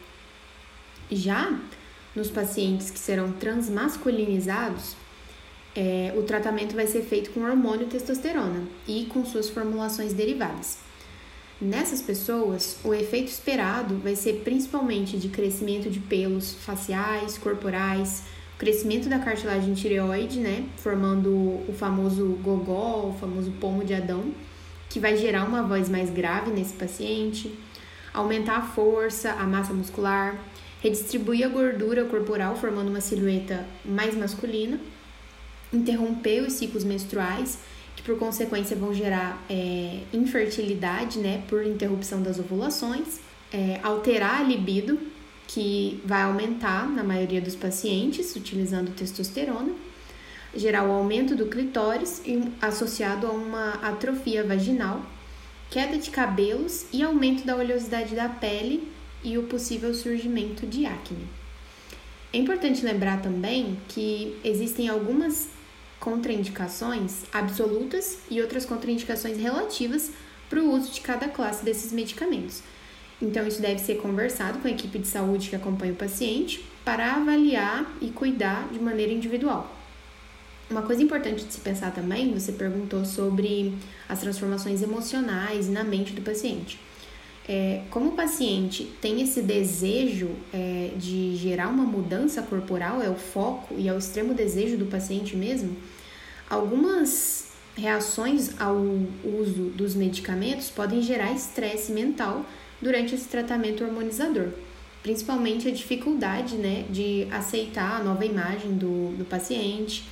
Já 1.13 1.55
nos 2.17 2.31
pacientes 2.31 2.91
que 2.91 2.99
serão 2.99 3.31
transmasculinizados, 3.33 4.97
é, 5.77 6.15
o 6.17 6.23
tratamento 6.23 6.75
vai 6.75 6.87
ser 6.87 7.03
feito 7.03 7.31
com 7.31 7.43
hormônio 7.43 7.87
testosterona 7.87 8.63
e 8.89 9.05
com 9.07 9.25
suas 9.27 9.51
formulações 9.51 10.15
derivadas. 10.15 10.79
Nessas 11.61 12.03
pessoas, 12.03 12.79
o 12.83 12.93
efeito 12.93 13.29
esperado 13.29 13.97
vai 13.99 14.17
ser 14.17 14.41
principalmente 14.43 15.19
de 15.19 15.29
crescimento 15.29 15.91
de 15.91 16.01
pelos 16.01 16.55
faciais, 16.55 17.39
corporais, 17.39 18.25
crescimento 18.59 19.09
da 19.09 19.19
cartilagem 19.19 19.75
tireoide, 19.75 20.41
né, 20.41 20.67
formando 20.79 21.31
o 21.31 21.75
famoso 21.79 22.39
gogó, 22.43 23.09
o 23.09 23.17
famoso 23.19 23.51
pomo 23.53 23.85
de 23.85 23.95
Adão, 23.95 24.33
que 24.89 24.99
vai 24.99 25.17
gerar 25.17 25.45
uma 25.45 25.63
voz 25.63 25.89
mais 25.89 26.09
grave 26.09 26.51
nesse 26.51 26.75
paciente, 26.75 27.59
aumentar 28.13 28.57
a 28.57 28.63
força, 28.63 29.33
a 29.33 29.45
massa 29.45 29.75
muscular, 29.75 30.39
redistribuir 30.87 31.45
a 31.45 31.49
gordura 31.49 32.05
corporal, 32.05 32.57
formando 32.57 32.89
uma 32.89 33.01
silhueta 33.01 33.67
mais 33.85 34.15
masculina, 34.15 34.79
interromper 35.73 36.43
os 36.43 36.53
ciclos 36.53 36.85
menstruais, 36.85 37.59
que 37.97 38.03
por 38.03 38.17
consequência 38.19 38.77
vão 38.77 38.95
gerar 38.95 39.45
é, 39.51 40.03
infertilidade, 40.13 41.19
né, 41.19 41.43
por 41.49 41.67
interrupção 41.67 42.23
das 42.23 42.39
ovulações, 42.39 43.21
é, 43.53 43.81
alterar 43.83 44.41
a 44.41 44.45
libido, 44.45 44.99
que 45.49 46.01
vai 46.05 46.23
aumentar 46.23 46.89
na 46.89 47.03
maioria 47.03 47.41
dos 47.41 47.57
pacientes 47.57 48.35
utilizando 48.37 48.95
testosterona, 48.95 49.73
gerar 50.55 50.85
o 50.85 50.93
aumento 50.93 51.35
do 51.35 51.47
clitóris 51.47 52.23
associado 52.61 53.27
a 53.27 53.31
uma 53.31 53.75
atrofia 53.75 54.43
vaginal, 54.45 55.05
queda 55.71 55.99
de 55.99 56.11
cabelos 56.11 56.87
e 56.93 57.03
aumento 57.03 57.45
da 57.45 57.57
oleosidade 57.57 58.15
da 58.15 58.29
pele 58.29 58.96
e 59.23 59.37
o 59.39 59.45
possível 59.45 59.93
surgimento 59.95 60.67
de 60.67 60.87
acne. 60.87 61.27
É 62.33 62.39
importante 62.39 62.85
lembrar 62.85 63.23
também 63.23 63.79
que 63.89 64.37
existem 64.45 64.89
algumas 64.89 65.49
contraindicações 65.99 67.25
absolutas 67.33 68.19
e 68.31 68.41
outras 68.41 68.65
contraindicações 68.65 69.39
relativas 69.39 70.11
para 70.49 70.61
o 70.61 70.73
uso 70.73 70.93
de 70.93 71.01
cada 71.01 71.29
classe 71.29 71.65
desses 71.65 71.93
medicamentos. 71.93 72.63
Então, 73.21 73.47
isso 73.47 73.63
deve 73.63 73.81
ser 73.81 73.97
conversado 73.97 74.59
com 74.59 74.69
a 74.69 74.71
equipe 74.71 74.99
de 74.99 75.07
saúde 75.07 75.49
que 75.49 75.57
acompanha 75.57 75.93
o 75.93 75.97
paciente 75.97 76.65
para 76.85 77.15
avaliar 77.15 77.91
e 78.01 78.09
cuidar 78.09 78.69
de 78.71 78.79
maneira 78.79 79.13
individual. 79.13 79.75
Uma 80.69 80.83
coisa 80.83 81.03
importante 81.03 81.45
de 81.45 81.53
se 81.53 81.61
pensar 81.61 81.93
também, 81.93 82.35
você 82.35 82.53
perguntou 82.53 83.05
sobre 83.05 83.73
as 84.09 84.21
transformações 84.21 84.83
emocionais 84.83 85.69
na 85.69 85.83
mente 85.83 86.13
do 86.13 86.21
paciente. 86.21 86.79
É, 87.49 87.83
como 87.91 88.09
o 88.09 88.13
paciente 88.13 88.91
tem 89.01 89.23
esse 89.23 89.41
desejo 89.41 90.31
é, 90.53 90.91
de 90.97 91.37
gerar 91.37 91.69
uma 91.69 91.85
mudança 91.85 92.43
corporal, 92.43 93.01
é 93.01 93.09
o 93.09 93.15
foco 93.15 93.75
e 93.79 93.89
é 93.89 93.93
o 93.93 93.99
extremo 93.99 94.35
desejo 94.35 94.77
do 94.77 94.87
paciente 94.87 95.37
mesmo, 95.37 95.77
algumas 96.51 97.53
reações 97.77 98.61
ao 98.61 98.77
uso 98.77 99.71
dos 99.77 99.95
medicamentos 99.95 100.71
podem 100.71 101.01
gerar 101.03 101.33
estresse 101.33 101.93
mental 101.93 102.45
durante 102.83 103.15
esse 103.15 103.29
tratamento 103.29 103.85
hormonizador, 103.85 104.49
principalmente 105.03 105.69
a 105.69 105.71
dificuldade 105.71 106.57
né, 106.57 106.85
de 106.91 107.29
aceitar 107.31 108.01
a 108.01 108.03
nova 108.03 108.25
imagem 108.25 108.73
do, 108.73 109.17
do 109.17 109.25
paciente 109.25 110.05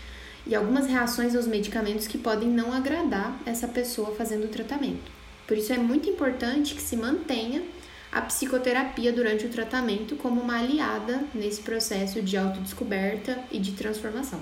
e 0.46 0.54
algumas 0.54 0.86
reações 0.86 1.34
aos 1.34 1.48
medicamentos 1.48 2.06
que 2.06 2.18
podem 2.18 2.48
não 2.48 2.72
agradar 2.72 3.36
essa 3.44 3.66
pessoa 3.66 4.14
fazendo 4.14 4.44
o 4.44 4.48
tratamento. 4.48 5.23
Por 5.46 5.56
isso 5.58 5.72
é 5.72 5.78
muito 5.78 6.08
importante 6.08 6.74
que 6.74 6.80
se 6.80 6.96
mantenha 6.96 7.62
a 8.10 8.22
psicoterapia 8.22 9.12
durante 9.12 9.44
o 9.44 9.50
tratamento 9.50 10.16
como 10.16 10.40
uma 10.40 10.58
aliada 10.58 11.24
nesse 11.34 11.60
processo 11.62 12.22
de 12.22 12.36
autodescoberta 12.36 13.38
e 13.50 13.58
de 13.58 13.72
transformação. 13.72 14.40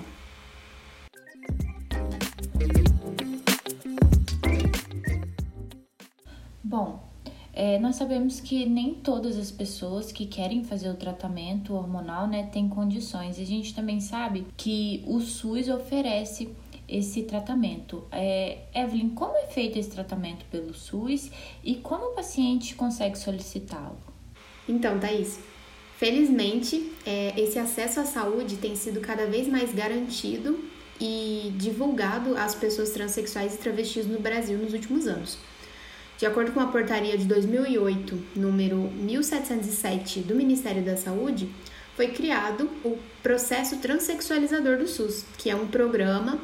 Bom, 6.63 7.03
é, 7.51 7.77
nós 7.79 7.97
sabemos 7.97 8.39
que 8.39 8.65
nem 8.65 8.95
todas 8.95 9.37
as 9.37 9.51
pessoas 9.51 10.11
que 10.11 10.25
querem 10.25 10.63
fazer 10.63 10.89
o 10.89 10.95
tratamento 10.95 11.75
hormonal 11.75 12.27
né, 12.27 12.49
têm 12.51 12.67
condições. 12.67 13.37
E 13.37 13.41
a 13.41 13.45
gente 13.45 13.75
também 13.75 13.99
sabe 13.99 14.47
que 14.57 15.03
o 15.05 15.19
SUS 15.19 15.67
oferece 15.67 16.49
esse 16.87 17.23
tratamento. 17.23 18.03
É, 18.11 18.59
Evelyn, 18.73 19.09
como 19.09 19.35
é 19.37 19.47
feito 19.47 19.79
esse 19.79 19.89
tratamento 19.89 20.45
pelo 20.51 20.73
SUS 20.73 21.31
e 21.63 21.75
como 21.75 22.07
o 22.07 22.15
paciente 22.15 22.75
consegue 22.75 23.17
solicitá-lo? 23.17 23.97
Então, 24.67 24.99
Thaís, 24.99 25.39
felizmente 25.97 26.91
é, 27.05 27.33
esse 27.39 27.59
acesso 27.59 27.99
à 27.99 28.05
saúde 28.05 28.57
tem 28.57 28.75
sido 28.75 28.99
cada 29.01 29.25
vez 29.25 29.47
mais 29.47 29.73
garantido 29.73 30.59
e 30.99 31.51
divulgado 31.57 32.37
às 32.37 32.55
pessoas 32.55 32.91
transexuais 32.91 33.55
e 33.55 33.57
travestis 33.57 34.05
no 34.05 34.19
Brasil 34.19 34.57
nos 34.57 34.73
últimos 34.73 35.07
anos. 35.07 35.37
De 36.17 36.25
acordo 36.25 36.51
com 36.51 36.59
a 36.59 36.67
portaria 36.67 37.17
de 37.17 37.25
2008, 37.25 38.23
número 38.35 38.77
1707 38.77 40.21
do 40.21 40.35
Ministério 40.35 40.83
da 40.83 40.95
Saúde, 40.95 41.49
foi 41.95 42.07
criado 42.07 42.69
o 42.83 42.97
Processo 43.21 43.77
Transsexualizador 43.77 44.77
do 44.77 44.87
SUS, 44.87 45.25
que 45.37 45.49
é 45.49 45.55
um 45.55 45.67
programa 45.67 46.39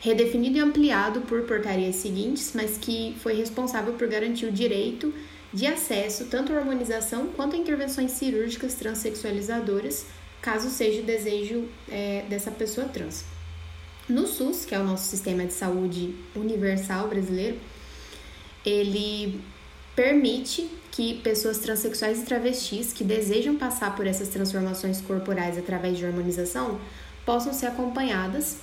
redefinido 0.00 0.56
e 0.56 0.60
ampliado 0.60 1.20
por 1.22 1.42
portarias 1.42 1.96
seguintes, 1.96 2.52
mas 2.54 2.78
que 2.78 3.14
foi 3.20 3.34
responsável 3.34 3.92
por 3.94 4.08
garantir 4.08 4.46
o 4.46 4.52
direito 4.52 5.12
de 5.52 5.66
acesso 5.66 6.26
tanto 6.26 6.52
à 6.52 6.56
harmonização 6.56 7.26
quanto 7.28 7.54
a 7.54 7.58
intervenções 7.58 8.12
cirúrgicas 8.12 8.74
transexualizadoras, 8.74 10.06
caso 10.40 10.70
seja 10.70 11.02
o 11.02 11.04
desejo 11.04 11.68
é, 11.88 12.24
dessa 12.28 12.50
pessoa 12.50 12.88
trans. 12.88 13.24
No 14.08 14.26
SUS, 14.26 14.64
que 14.64 14.74
é 14.74 14.78
o 14.78 14.84
nosso 14.84 15.08
sistema 15.08 15.44
de 15.44 15.52
saúde 15.52 16.14
universal 16.34 17.08
brasileiro, 17.08 17.58
ele 18.64 19.40
permite 19.94 20.68
que 20.90 21.14
pessoas 21.20 21.58
transexuais 21.58 22.22
e 22.22 22.24
travestis 22.24 22.92
que 22.92 23.04
desejam 23.04 23.56
passar 23.56 23.94
por 23.94 24.06
essas 24.06 24.28
transformações 24.28 25.00
corporais 25.00 25.58
através 25.58 25.98
de 25.98 26.06
harmonização 26.06 26.80
possam 27.24 27.52
ser 27.52 27.66
acompanhadas 27.66 28.56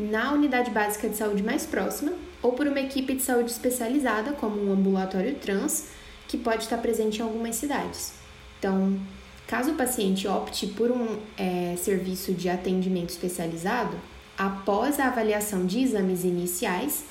na 0.00 0.32
unidade 0.32 0.70
básica 0.70 1.08
de 1.08 1.16
saúde 1.16 1.42
mais 1.42 1.66
próxima 1.66 2.12
ou 2.42 2.52
por 2.52 2.66
uma 2.66 2.80
equipe 2.80 3.14
de 3.14 3.22
saúde 3.22 3.50
especializada, 3.50 4.32
como 4.32 4.62
um 4.62 4.72
ambulatório 4.72 5.34
trans, 5.34 5.88
que 6.26 6.38
pode 6.38 6.62
estar 6.62 6.78
presente 6.78 7.18
em 7.18 7.22
algumas 7.22 7.56
cidades. 7.56 8.12
Então, 8.58 8.98
caso 9.46 9.72
o 9.72 9.74
paciente 9.74 10.26
opte 10.26 10.66
por 10.68 10.90
um 10.90 11.18
é, 11.36 11.76
serviço 11.76 12.32
de 12.32 12.48
atendimento 12.48 13.10
especializado, 13.10 13.96
após 14.38 14.98
a 14.98 15.08
avaliação 15.08 15.66
de 15.66 15.80
exames 15.80 16.24
iniciais, 16.24 17.04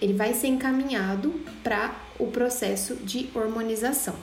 ele 0.00 0.14
vai 0.14 0.32
ser 0.34 0.48
encaminhado 0.48 1.34
para 1.64 1.94
o 2.18 2.28
processo 2.28 2.96
de 2.96 3.28
hormonização. 3.34 4.14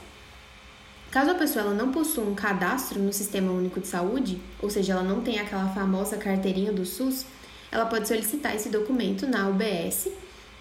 Caso 1.12 1.32
a 1.32 1.36
pessoa 1.36 1.66
ela 1.66 1.74
não 1.74 1.92
possua 1.92 2.24
um 2.24 2.36
cadastro 2.36 3.00
no 3.00 3.14
Sistema 3.14 3.52
Único 3.52 3.80
de 3.80 3.88
Saúde, 3.88 4.40
ou 4.62 4.70
seja, 4.70 4.94
ela 4.94 5.04
não 5.04 5.22
tem 5.22 5.40
aquela 5.40 5.70
famosa 5.70 6.18
carteirinha 6.18 6.72
do 6.72 6.86
SUS, 6.86 7.26
ela 7.72 7.86
pode 7.86 8.08
solicitar 8.08 8.56
esse 8.56 8.70
documento 8.70 9.28
na 9.28 9.48
UBS, 9.50 10.10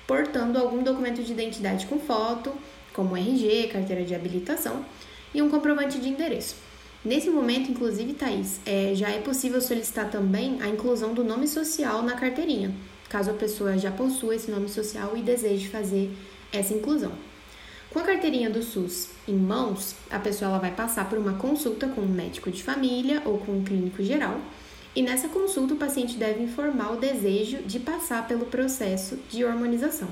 portando 0.06 0.58
algum 0.58 0.82
documento 0.82 1.22
de 1.22 1.32
identidade 1.32 1.86
com 1.86 1.98
foto, 1.98 2.52
como 2.92 3.16
RG, 3.16 3.68
carteira 3.68 4.04
de 4.04 4.14
habilitação 4.14 4.84
e 5.34 5.42
um 5.42 5.50
comprovante 5.50 5.98
de 5.98 6.08
endereço. 6.08 6.56
Nesse 7.04 7.30
momento, 7.30 7.70
inclusive, 7.70 8.14
Thaís, 8.14 8.60
é, 8.66 8.92
já 8.94 9.08
é 9.10 9.20
possível 9.20 9.60
solicitar 9.60 10.10
também 10.10 10.58
a 10.60 10.68
inclusão 10.68 11.14
do 11.14 11.22
nome 11.22 11.46
social 11.46 12.02
na 12.02 12.14
carteirinha, 12.14 12.74
caso 13.08 13.30
a 13.30 13.34
pessoa 13.34 13.78
já 13.78 13.92
possua 13.92 14.34
esse 14.34 14.50
nome 14.50 14.68
social 14.68 15.16
e 15.16 15.22
deseje 15.22 15.68
fazer 15.68 16.10
essa 16.52 16.74
inclusão. 16.74 17.12
Com 17.90 18.00
a 18.00 18.02
carteirinha 18.02 18.50
do 18.50 18.62
SUS 18.62 19.10
em 19.28 19.36
mãos, 19.36 19.94
a 20.10 20.18
pessoa 20.18 20.50
ela 20.50 20.58
vai 20.58 20.72
passar 20.72 21.08
por 21.08 21.18
uma 21.18 21.34
consulta 21.34 21.86
com 21.86 22.00
um 22.00 22.08
médico 22.08 22.50
de 22.50 22.62
família 22.62 23.22
ou 23.24 23.38
com 23.38 23.52
um 23.52 23.64
clínico 23.64 24.02
geral, 24.02 24.40
e 24.96 25.02
nessa 25.02 25.28
consulta 25.28 25.74
o 25.74 25.76
paciente 25.76 26.16
deve 26.16 26.42
informar 26.42 26.94
o 26.94 26.96
desejo 26.96 27.58
de 27.58 27.78
passar 27.78 28.26
pelo 28.26 28.46
processo 28.46 29.18
de 29.28 29.44
hormonização. 29.44 30.08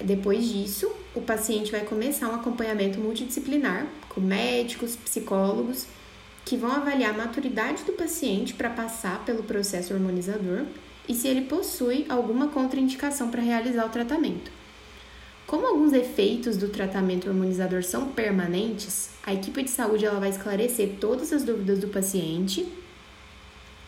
Depois 0.00 0.48
disso, 0.48 0.90
o 1.14 1.20
paciente 1.20 1.70
vai 1.70 1.82
começar 1.82 2.28
um 2.28 2.34
acompanhamento 2.34 2.98
multidisciplinar 2.98 3.86
com 4.08 4.20
médicos, 4.20 4.96
psicólogos, 4.96 5.86
que 6.44 6.56
vão 6.56 6.72
avaliar 6.72 7.14
a 7.14 7.18
maturidade 7.18 7.84
do 7.84 7.92
paciente 7.92 8.52
para 8.52 8.70
passar 8.70 9.24
pelo 9.24 9.44
processo 9.44 9.94
hormonizador 9.94 10.64
e 11.08 11.14
se 11.14 11.28
ele 11.28 11.42
possui 11.42 12.04
alguma 12.08 12.48
contraindicação 12.48 13.30
para 13.30 13.42
realizar 13.42 13.86
o 13.86 13.90
tratamento. 13.90 14.50
Como 15.46 15.66
alguns 15.66 15.92
efeitos 15.92 16.56
do 16.56 16.68
tratamento 16.68 17.28
hormonizador 17.28 17.84
são 17.84 18.08
permanentes, 18.08 19.10
a 19.22 19.32
equipe 19.32 19.62
de 19.62 19.70
saúde 19.70 20.04
ela 20.04 20.20
vai 20.20 20.30
esclarecer 20.30 20.96
todas 21.00 21.32
as 21.32 21.44
dúvidas 21.44 21.78
do 21.78 21.88
paciente 21.88 22.66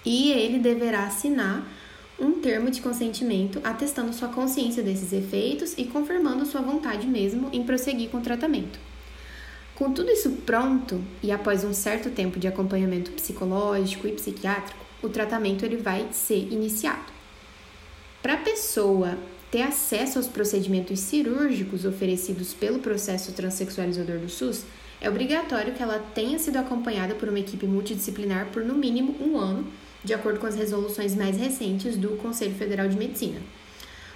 e 0.05 0.33
ele 0.33 0.59
deverá 0.59 1.05
assinar 1.05 1.67
um 2.19 2.33
termo 2.33 2.71
de 2.71 2.83
consentimento 2.83 3.61
atestando 3.65 4.13
sua 4.13 4.29
consciência 4.29 4.83
desses 4.83 5.13
efeitos 5.13 5.75
e 5.79 5.85
confirmando 5.85 6.45
sua 6.45 6.61
vontade 6.61 7.07
mesmo 7.07 7.49
em 7.53 7.65
prosseguir 7.65 8.11
com 8.11 8.19
o 8.19 8.23
tratamento. 8.23 8.79
Com 9.75 9.93
tudo 9.93 10.11
isso 10.11 10.31
pronto 10.45 11.03
e 11.23 11.33
após 11.33 11.65
um 11.65 11.73
certo 11.73 12.11
tempo 12.11 12.39
de 12.39 12.47
acompanhamento 12.47 13.11
psicológico 13.13 14.07
e 14.07 14.13
psiquiátrico, 14.13 14.85
o 15.03 15.09
tratamento 15.09 15.65
ele 15.65 15.79
vai 15.79 16.07
ser 16.13 16.53
iniciado. 16.53 17.11
Para 18.23 18.35
a 18.35 18.39
pessoa 18.39 19.17
ter 19.51 19.63
acesso 19.63 20.19
aos 20.19 20.29
procedimentos 20.29 21.01
cirúrgicos 21.01 21.87
oferecidos 21.87 22.53
pelo 22.53 22.81
processo 22.81 23.33
transexualizador 23.33 24.19
do 24.19 24.29
SUS, 24.29 24.65
é 25.01 25.09
obrigatório 25.09 25.73
que 25.73 25.83
ela 25.83 25.99
tenha 26.15 26.39
sido 26.39 26.59
acompanhada 26.59 27.15
por 27.15 27.31
uma 27.31 27.41
equipe 27.41 27.67
multidisciplinar 27.67 28.49
por 28.53 28.63
no 28.63 28.75
mínimo 28.75 29.17
um 29.19 29.39
ano, 29.39 29.67
de 30.05 30.15
acordo 30.15 30.41
com 30.41 30.47
as 30.47 30.55
resoluções 30.55 31.15
mais 31.15 31.37
recentes 31.37 31.97
do 31.97 32.17
Conselho 32.17 32.55
Federal 32.55 32.89
de 32.89 32.97
Medicina. 32.97 33.41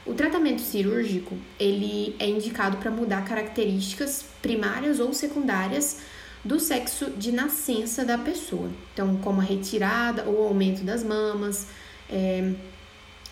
O 0.07 0.13
tratamento 0.13 0.61
cirúrgico 0.61 1.37
ele 1.59 2.15
é 2.19 2.29
indicado 2.29 2.77
para 2.77 2.91
mudar 2.91 3.25
características 3.25 4.25
primárias 4.43 5.01
ou 5.01 5.13
secundárias 5.15 6.01
do 6.45 6.61
sexo 6.61 7.11
de 7.13 7.33
nascença 7.33 8.05
da 8.05 8.19
pessoa, 8.19 8.71
então 8.93 9.17
como 9.17 9.41
a 9.41 9.45
retirada 9.45 10.25
ou 10.25 10.47
aumento 10.47 10.85
das 10.85 11.03
mamas, 11.03 11.69
é, 12.11 12.53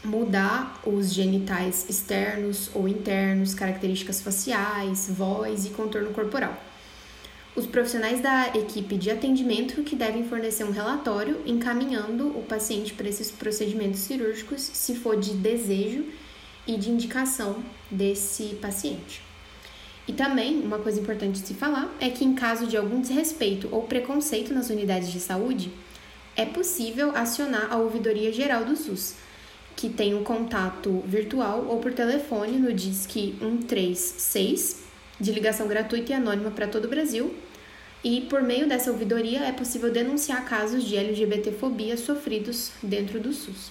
mudar 0.03 0.81
os 0.87 1.13
genitais 1.13 1.89
externos 1.91 2.71
ou 2.75 2.89
internos, 2.89 3.53
características 3.55 4.23
faciais, 4.23 5.11
voz 5.11 5.67
e 5.67 5.71
contorno 5.71 6.11
corporal. 6.11 6.59
Os 7.55 7.67
profissionais 7.67 8.21
da 8.23 8.49
equipe 8.57 8.97
de 8.97 9.11
atendimento 9.11 9.83
que 9.83 9.95
devem 9.95 10.25
fornecer 10.25 10.65
um 10.65 10.71
relatório 10.71 11.43
encaminhando 11.45 12.29
o 12.29 12.43
paciente 12.43 12.95
para 12.95 13.07
esses 13.07 13.31
procedimentos 13.31 14.01
cirúrgicos, 14.01 14.63
se 14.63 14.95
for 14.95 15.21
de 15.21 15.35
desejo 15.35 16.07
e 16.67 16.79
de 16.79 16.91
indicação 16.91 17.63
desse 17.91 18.55
paciente. 18.55 19.23
E 20.09 20.15
também, 20.15 20.61
uma 20.61 20.79
coisa 20.79 20.99
importante 20.99 21.43
de 21.43 21.47
se 21.47 21.53
falar 21.53 21.95
é 22.01 22.09
que, 22.09 22.25
em 22.25 22.35
caso 22.35 22.67
de 22.67 22.77
algum 22.77 23.03
desrespeito 23.03 23.69
ou 23.71 23.83
preconceito 23.83 24.55
nas 24.55 24.71
unidades 24.71 25.13
de 25.13 25.21
saúde, 25.21 25.71
é 26.35 26.47
possível 26.47 27.15
acionar 27.15 27.71
a 27.71 27.77
Ouvidoria 27.77 28.33
Geral 28.33 28.65
do 28.65 28.75
SUS, 28.75 29.15
que 29.77 29.91
tem 29.91 30.15
um 30.15 30.25
contato 30.25 31.03
virtual 31.07 31.67
ou 31.69 31.81
por 31.81 31.93
telefone 31.93 32.59
no 32.59 32.73
DISC 32.73 33.37
136, 33.39 34.82
de 35.23 35.31
ligação 35.33 35.69
gratuita 35.69 36.11
e 36.11 36.15
anônima 36.15 36.51
para 36.51 36.67
todo 36.67 36.87
o 36.87 36.89
Brasil. 36.89 37.33
E 38.03 38.23
por 38.23 38.43
meio 38.43 38.69
dessa 38.69 38.91
ouvidoria 38.91 39.45
é 39.45 39.53
possível 39.53 39.93
denunciar 39.93 40.45
casos 40.45 40.83
de 40.83 40.97
LGBTfobia 40.97 41.97
sofridos 41.97 42.73
dentro 42.83 43.21
do 43.21 43.33
SUS. 43.33 43.71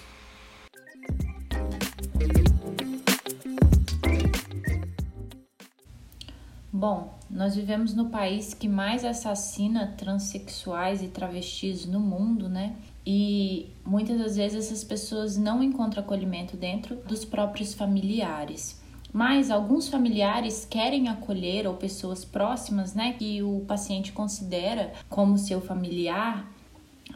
Bom, 6.72 7.18
nós 7.30 7.54
vivemos 7.54 7.94
no 7.94 8.08
país 8.08 8.54
que 8.54 8.66
mais 8.66 9.04
assassina 9.04 9.94
transexuais 9.98 11.02
e 11.02 11.08
travestis 11.08 11.84
no 11.84 12.00
mundo, 12.00 12.48
né? 12.48 12.74
E 13.06 13.68
muitas 13.84 14.18
das 14.18 14.36
vezes 14.36 14.66
essas 14.66 14.82
pessoas 14.82 15.36
não 15.36 15.62
encontram 15.62 16.02
acolhimento 16.02 16.56
dentro 16.56 16.96
dos 16.96 17.24
próprios 17.24 17.74
familiares. 17.74 18.81
Mas 19.12 19.50
alguns 19.50 19.88
familiares 19.88 20.64
querem 20.64 21.08
acolher 21.08 21.66
ou 21.66 21.74
pessoas 21.74 22.24
próximas, 22.24 22.94
né, 22.94 23.12
que 23.18 23.42
o 23.42 23.60
paciente 23.66 24.10
considera 24.12 24.92
como 25.08 25.36
seu 25.36 25.60
familiar, 25.60 26.50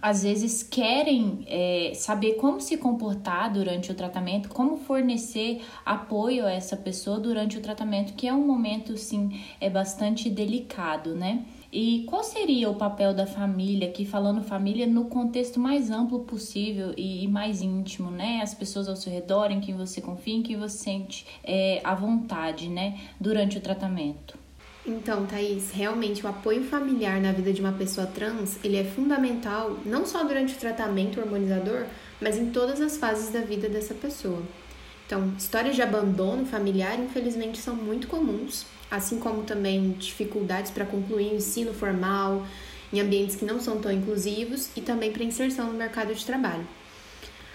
às 0.02 0.22
vezes 0.22 0.62
querem 0.62 1.44
é, 1.46 1.92
saber 1.94 2.34
como 2.34 2.60
se 2.60 2.76
comportar 2.76 3.50
durante 3.50 3.90
o 3.90 3.94
tratamento, 3.94 4.48
como 4.50 4.76
fornecer 4.76 5.64
apoio 5.84 6.44
a 6.44 6.52
essa 6.52 6.76
pessoa 6.76 7.18
durante 7.18 7.56
o 7.56 7.62
tratamento, 7.62 8.12
que 8.12 8.28
é 8.28 8.34
um 8.34 8.46
momento, 8.46 8.96
sim, 8.98 9.40
é 9.58 9.70
bastante 9.70 10.28
delicado, 10.28 11.14
né? 11.14 11.44
E 11.72 12.04
qual 12.08 12.22
seria 12.22 12.70
o 12.70 12.74
papel 12.74 13.12
da 13.12 13.26
família, 13.26 13.88
aqui 13.88 14.04
falando 14.04 14.42
família 14.42 14.86
no 14.86 15.06
contexto 15.06 15.58
mais 15.58 15.90
amplo 15.90 16.20
possível 16.20 16.94
e, 16.96 17.26
mais 17.28 17.60
íntimo, 17.60 18.10
né? 18.10 18.40
As 18.42 18.54
pessoas 18.54 18.88
ao 18.88 18.96
seu 18.96 19.12
redor, 19.12 19.50
em 19.50 19.60
quem 19.60 19.74
você 19.74 20.00
confia, 20.00 20.34
em 20.34 20.42
quem 20.42 20.56
você 20.56 20.78
sente 20.78 21.26
é, 21.42 21.80
à 21.82 21.94
vontade, 21.94 22.68
né? 22.68 22.98
Durante 23.20 23.58
o 23.58 23.60
tratamento. 23.60 24.38
Então, 24.86 25.26
Thaís, 25.26 25.72
realmente 25.72 26.24
o 26.24 26.28
apoio 26.28 26.62
familiar 26.62 27.20
na 27.20 27.32
vida 27.32 27.52
de 27.52 27.60
uma 27.60 27.72
pessoa 27.72 28.06
trans, 28.06 28.56
ele 28.62 28.76
é 28.76 28.84
fundamental 28.84 29.76
não 29.84 30.06
só 30.06 30.22
durante 30.22 30.54
o 30.54 30.58
tratamento 30.58 31.20
hormonizador, 31.20 31.86
mas 32.20 32.38
em 32.38 32.50
todas 32.50 32.80
as 32.80 32.96
fases 32.96 33.32
da 33.32 33.40
vida 33.40 33.68
dessa 33.68 33.94
pessoa. 33.94 34.40
Então, 35.06 35.32
histórias 35.38 35.76
de 35.76 35.82
abandono 35.82 36.44
familiar, 36.44 36.98
infelizmente, 36.98 37.58
são 37.58 37.74
muito 37.74 38.08
comuns 38.08 38.66
assim 38.90 39.18
como 39.18 39.42
também 39.42 39.92
dificuldades 39.92 40.70
para 40.70 40.84
concluir 40.84 41.32
o 41.32 41.36
ensino 41.36 41.72
formal 41.72 42.46
em 42.92 43.00
ambientes 43.00 43.36
que 43.36 43.44
não 43.44 43.60
são 43.60 43.80
tão 43.80 43.90
inclusivos 43.90 44.68
e 44.76 44.80
também 44.80 45.10
para 45.10 45.24
inserção 45.24 45.66
no 45.66 45.74
mercado 45.74 46.14
de 46.14 46.24
trabalho. 46.24 46.66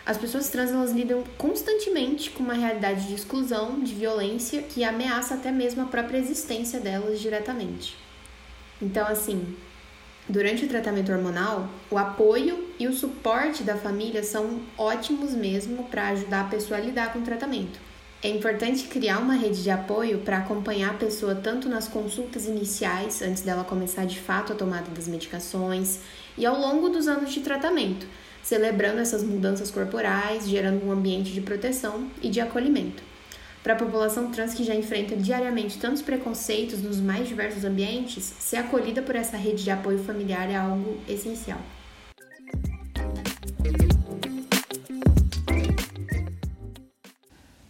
As 0.05 0.17
pessoas 0.17 0.49
trans 0.49 0.71
elas 0.71 0.91
lidam 0.91 1.23
constantemente 1.37 2.31
com 2.31 2.43
uma 2.43 2.53
realidade 2.53 3.07
de 3.07 3.13
exclusão, 3.13 3.79
de 3.79 3.93
violência 3.93 4.61
que 4.63 4.83
ameaça 4.83 5.35
até 5.35 5.51
mesmo 5.51 5.83
a 5.83 5.85
própria 5.85 6.17
existência 6.17 6.79
delas 6.79 7.19
diretamente. 7.19 7.95
Então, 8.81 9.07
assim, 9.07 9.55
durante 10.31 10.65
o 10.65 10.67
tratamento 10.67 11.11
hormonal, 11.11 11.67
o 11.89 11.97
apoio 11.97 12.69
e 12.79 12.87
o 12.87 12.93
suporte 12.93 13.63
da 13.63 13.75
família 13.75 14.23
são 14.23 14.61
ótimos 14.77 15.33
mesmo 15.33 15.83
para 15.83 16.07
ajudar 16.09 16.41
a 16.41 16.49
pessoa 16.49 16.79
a 16.79 16.83
lidar 16.83 17.11
com 17.11 17.19
o 17.19 17.23
tratamento. 17.23 17.79
É 18.23 18.29
importante 18.29 18.87
criar 18.87 19.17
uma 19.17 19.33
rede 19.33 19.61
de 19.61 19.69
apoio 19.69 20.19
para 20.19 20.37
acompanhar 20.37 20.91
a 20.91 20.97
pessoa 20.97 21.35
tanto 21.35 21.67
nas 21.67 21.87
consultas 21.87 22.45
iniciais, 22.45 23.21
antes 23.21 23.41
dela 23.41 23.63
começar 23.63 24.05
de 24.05 24.19
fato 24.19 24.53
a 24.53 24.55
tomada 24.55 24.89
das 24.91 25.07
medicações, 25.07 25.99
e 26.37 26.45
ao 26.45 26.57
longo 26.57 26.87
dos 26.87 27.07
anos 27.07 27.33
de 27.33 27.41
tratamento, 27.41 28.05
celebrando 28.41 28.99
essas 28.99 29.23
mudanças 29.23 29.69
corporais, 29.69 30.47
gerando 30.47 30.85
um 30.85 30.91
ambiente 30.91 31.31
de 31.31 31.41
proteção 31.41 32.07
e 32.21 32.29
de 32.29 32.39
acolhimento. 32.39 33.10
Para 33.63 33.73
a 33.73 33.75
população 33.75 34.31
trans 34.31 34.55
que 34.55 34.63
já 34.63 34.73
enfrenta 34.73 35.15
diariamente 35.15 35.77
tantos 35.77 36.01
preconceitos 36.01 36.81
nos 36.81 36.99
mais 36.99 37.27
diversos 37.27 37.63
ambientes, 37.63 38.23
ser 38.23 38.57
acolhida 38.57 39.03
por 39.03 39.15
essa 39.15 39.37
rede 39.37 39.63
de 39.63 39.69
apoio 39.69 39.99
familiar 39.99 40.49
é 40.49 40.55
algo 40.55 40.97
essencial. 41.07 41.59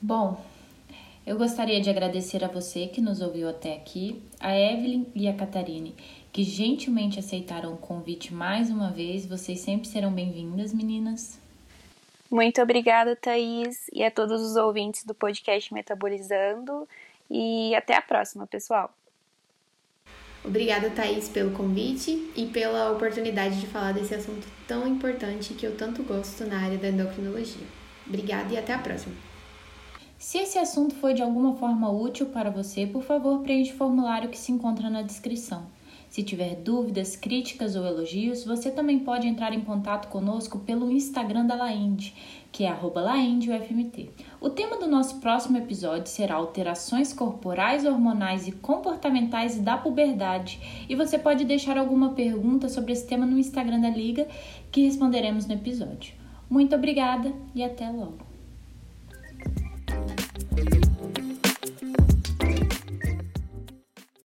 Bom, 0.02 0.42
eu 1.28 1.38
gostaria 1.38 1.82
de 1.82 1.90
agradecer 1.90 2.44
a 2.44 2.48
você 2.48 2.88
que 2.88 3.02
nos 3.02 3.20
ouviu 3.20 3.50
até 3.50 3.76
aqui, 3.76 4.24
a 4.40 4.58
Evelyn 4.58 5.06
e 5.14 5.28
a 5.28 5.34
Catarine, 5.34 5.94
que 6.32 6.44
gentilmente 6.44 7.20
aceitaram 7.20 7.74
o 7.74 7.78
convite 7.78 8.34
mais 8.34 8.70
uma 8.70 8.92
vez. 8.92 9.26
Vocês 9.26 9.60
sempre 9.60 9.90
serão 9.90 10.14
bem-vindas, 10.14 10.74
meninas. 10.74 11.41
Muito 12.32 12.62
obrigada, 12.62 13.14
Thaís, 13.14 13.88
e 13.92 14.02
a 14.06 14.10
todos 14.10 14.42
os 14.42 14.56
ouvintes 14.56 15.04
do 15.04 15.14
podcast 15.14 15.74
Metabolizando. 15.74 16.88
E 17.30 17.76
até 17.76 17.94
a 17.94 18.02
próxima, 18.02 18.48
pessoal. 18.48 18.90
Obrigada, 20.44 20.90
Thaís, 20.90 21.28
pelo 21.28 21.52
convite 21.52 22.32
e 22.34 22.46
pela 22.46 22.90
oportunidade 22.94 23.60
de 23.60 23.68
falar 23.68 23.92
desse 23.92 24.16
assunto 24.16 24.48
tão 24.66 24.88
importante 24.88 25.54
que 25.54 25.66
eu 25.66 25.76
tanto 25.76 26.04
gosto 26.04 26.46
na 26.46 26.64
área 26.64 26.78
da 26.78 26.88
endocrinologia. 26.88 27.68
Obrigada 28.08 28.54
e 28.54 28.58
até 28.58 28.74
a 28.74 28.80
próxima. 28.80 29.14
Se 30.18 30.38
esse 30.38 30.58
assunto 30.58 30.96
foi 30.96 31.14
de 31.14 31.22
alguma 31.22 31.58
forma 31.58 31.92
útil 31.92 32.28
para 32.28 32.50
você, 32.50 32.88
por 32.88 33.04
favor, 33.04 33.42
preencha 33.42 33.74
o 33.74 33.78
formulário 33.78 34.30
que 34.30 34.38
se 34.38 34.54
encontra 34.54 34.90
na 34.90 35.02
descrição. 35.02 35.68
Se 36.12 36.22
tiver 36.24 36.56
dúvidas, 36.56 37.16
críticas 37.16 37.74
ou 37.74 37.86
elogios, 37.86 38.44
você 38.44 38.70
também 38.70 39.00
pode 39.00 39.26
entrar 39.26 39.54
em 39.54 39.62
contato 39.62 40.10
conosco 40.10 40.60
pelo 40.60 40.92
Instagram 40.92 41.46
da 41.46 41.56
Lainde, 41.56 42.14
que 42.52 42.66
é 42.66 42.80
laendeufmt. 42.94 44.10
O 44.42 44.50
tema 44.50 44.76
do 44.76 44.90
nosso 44.90 45.22
próximo 45.22 45.58
episódio 45.58 46.08
será 46.08 46.36
alterações 46.36 47.14
corporais, 47.14 47.86
hormonais 47.86 48.46
e 48.46 48.52
comportamentais 48.52 49.58
da 49.58 49.78
puberdade. 49.78 50.60
E 50.90 50.96
você 50.96 51.18
pode 51.18 51.46
deixar 51.46 51.78
alguma 51.78 52.10
pergunta 52.10 52.68
sobre 52.68 52.92
esse 52.92 53.08
tema 53.08 53.26
no 53.26 53.40
Instagram 53.40 53.80
da 53.80 53.90
Liga, 53.90 54.28
que 54.70 54.84
responderemos 54.84 55.48
no 55.48 55.54
episódio. 55.54 56.14
Muito 56.50 56.76
obrigada 56.76 57.32
e 57.56 57.64
até 57.64 57.90
logo! 57.90 58.32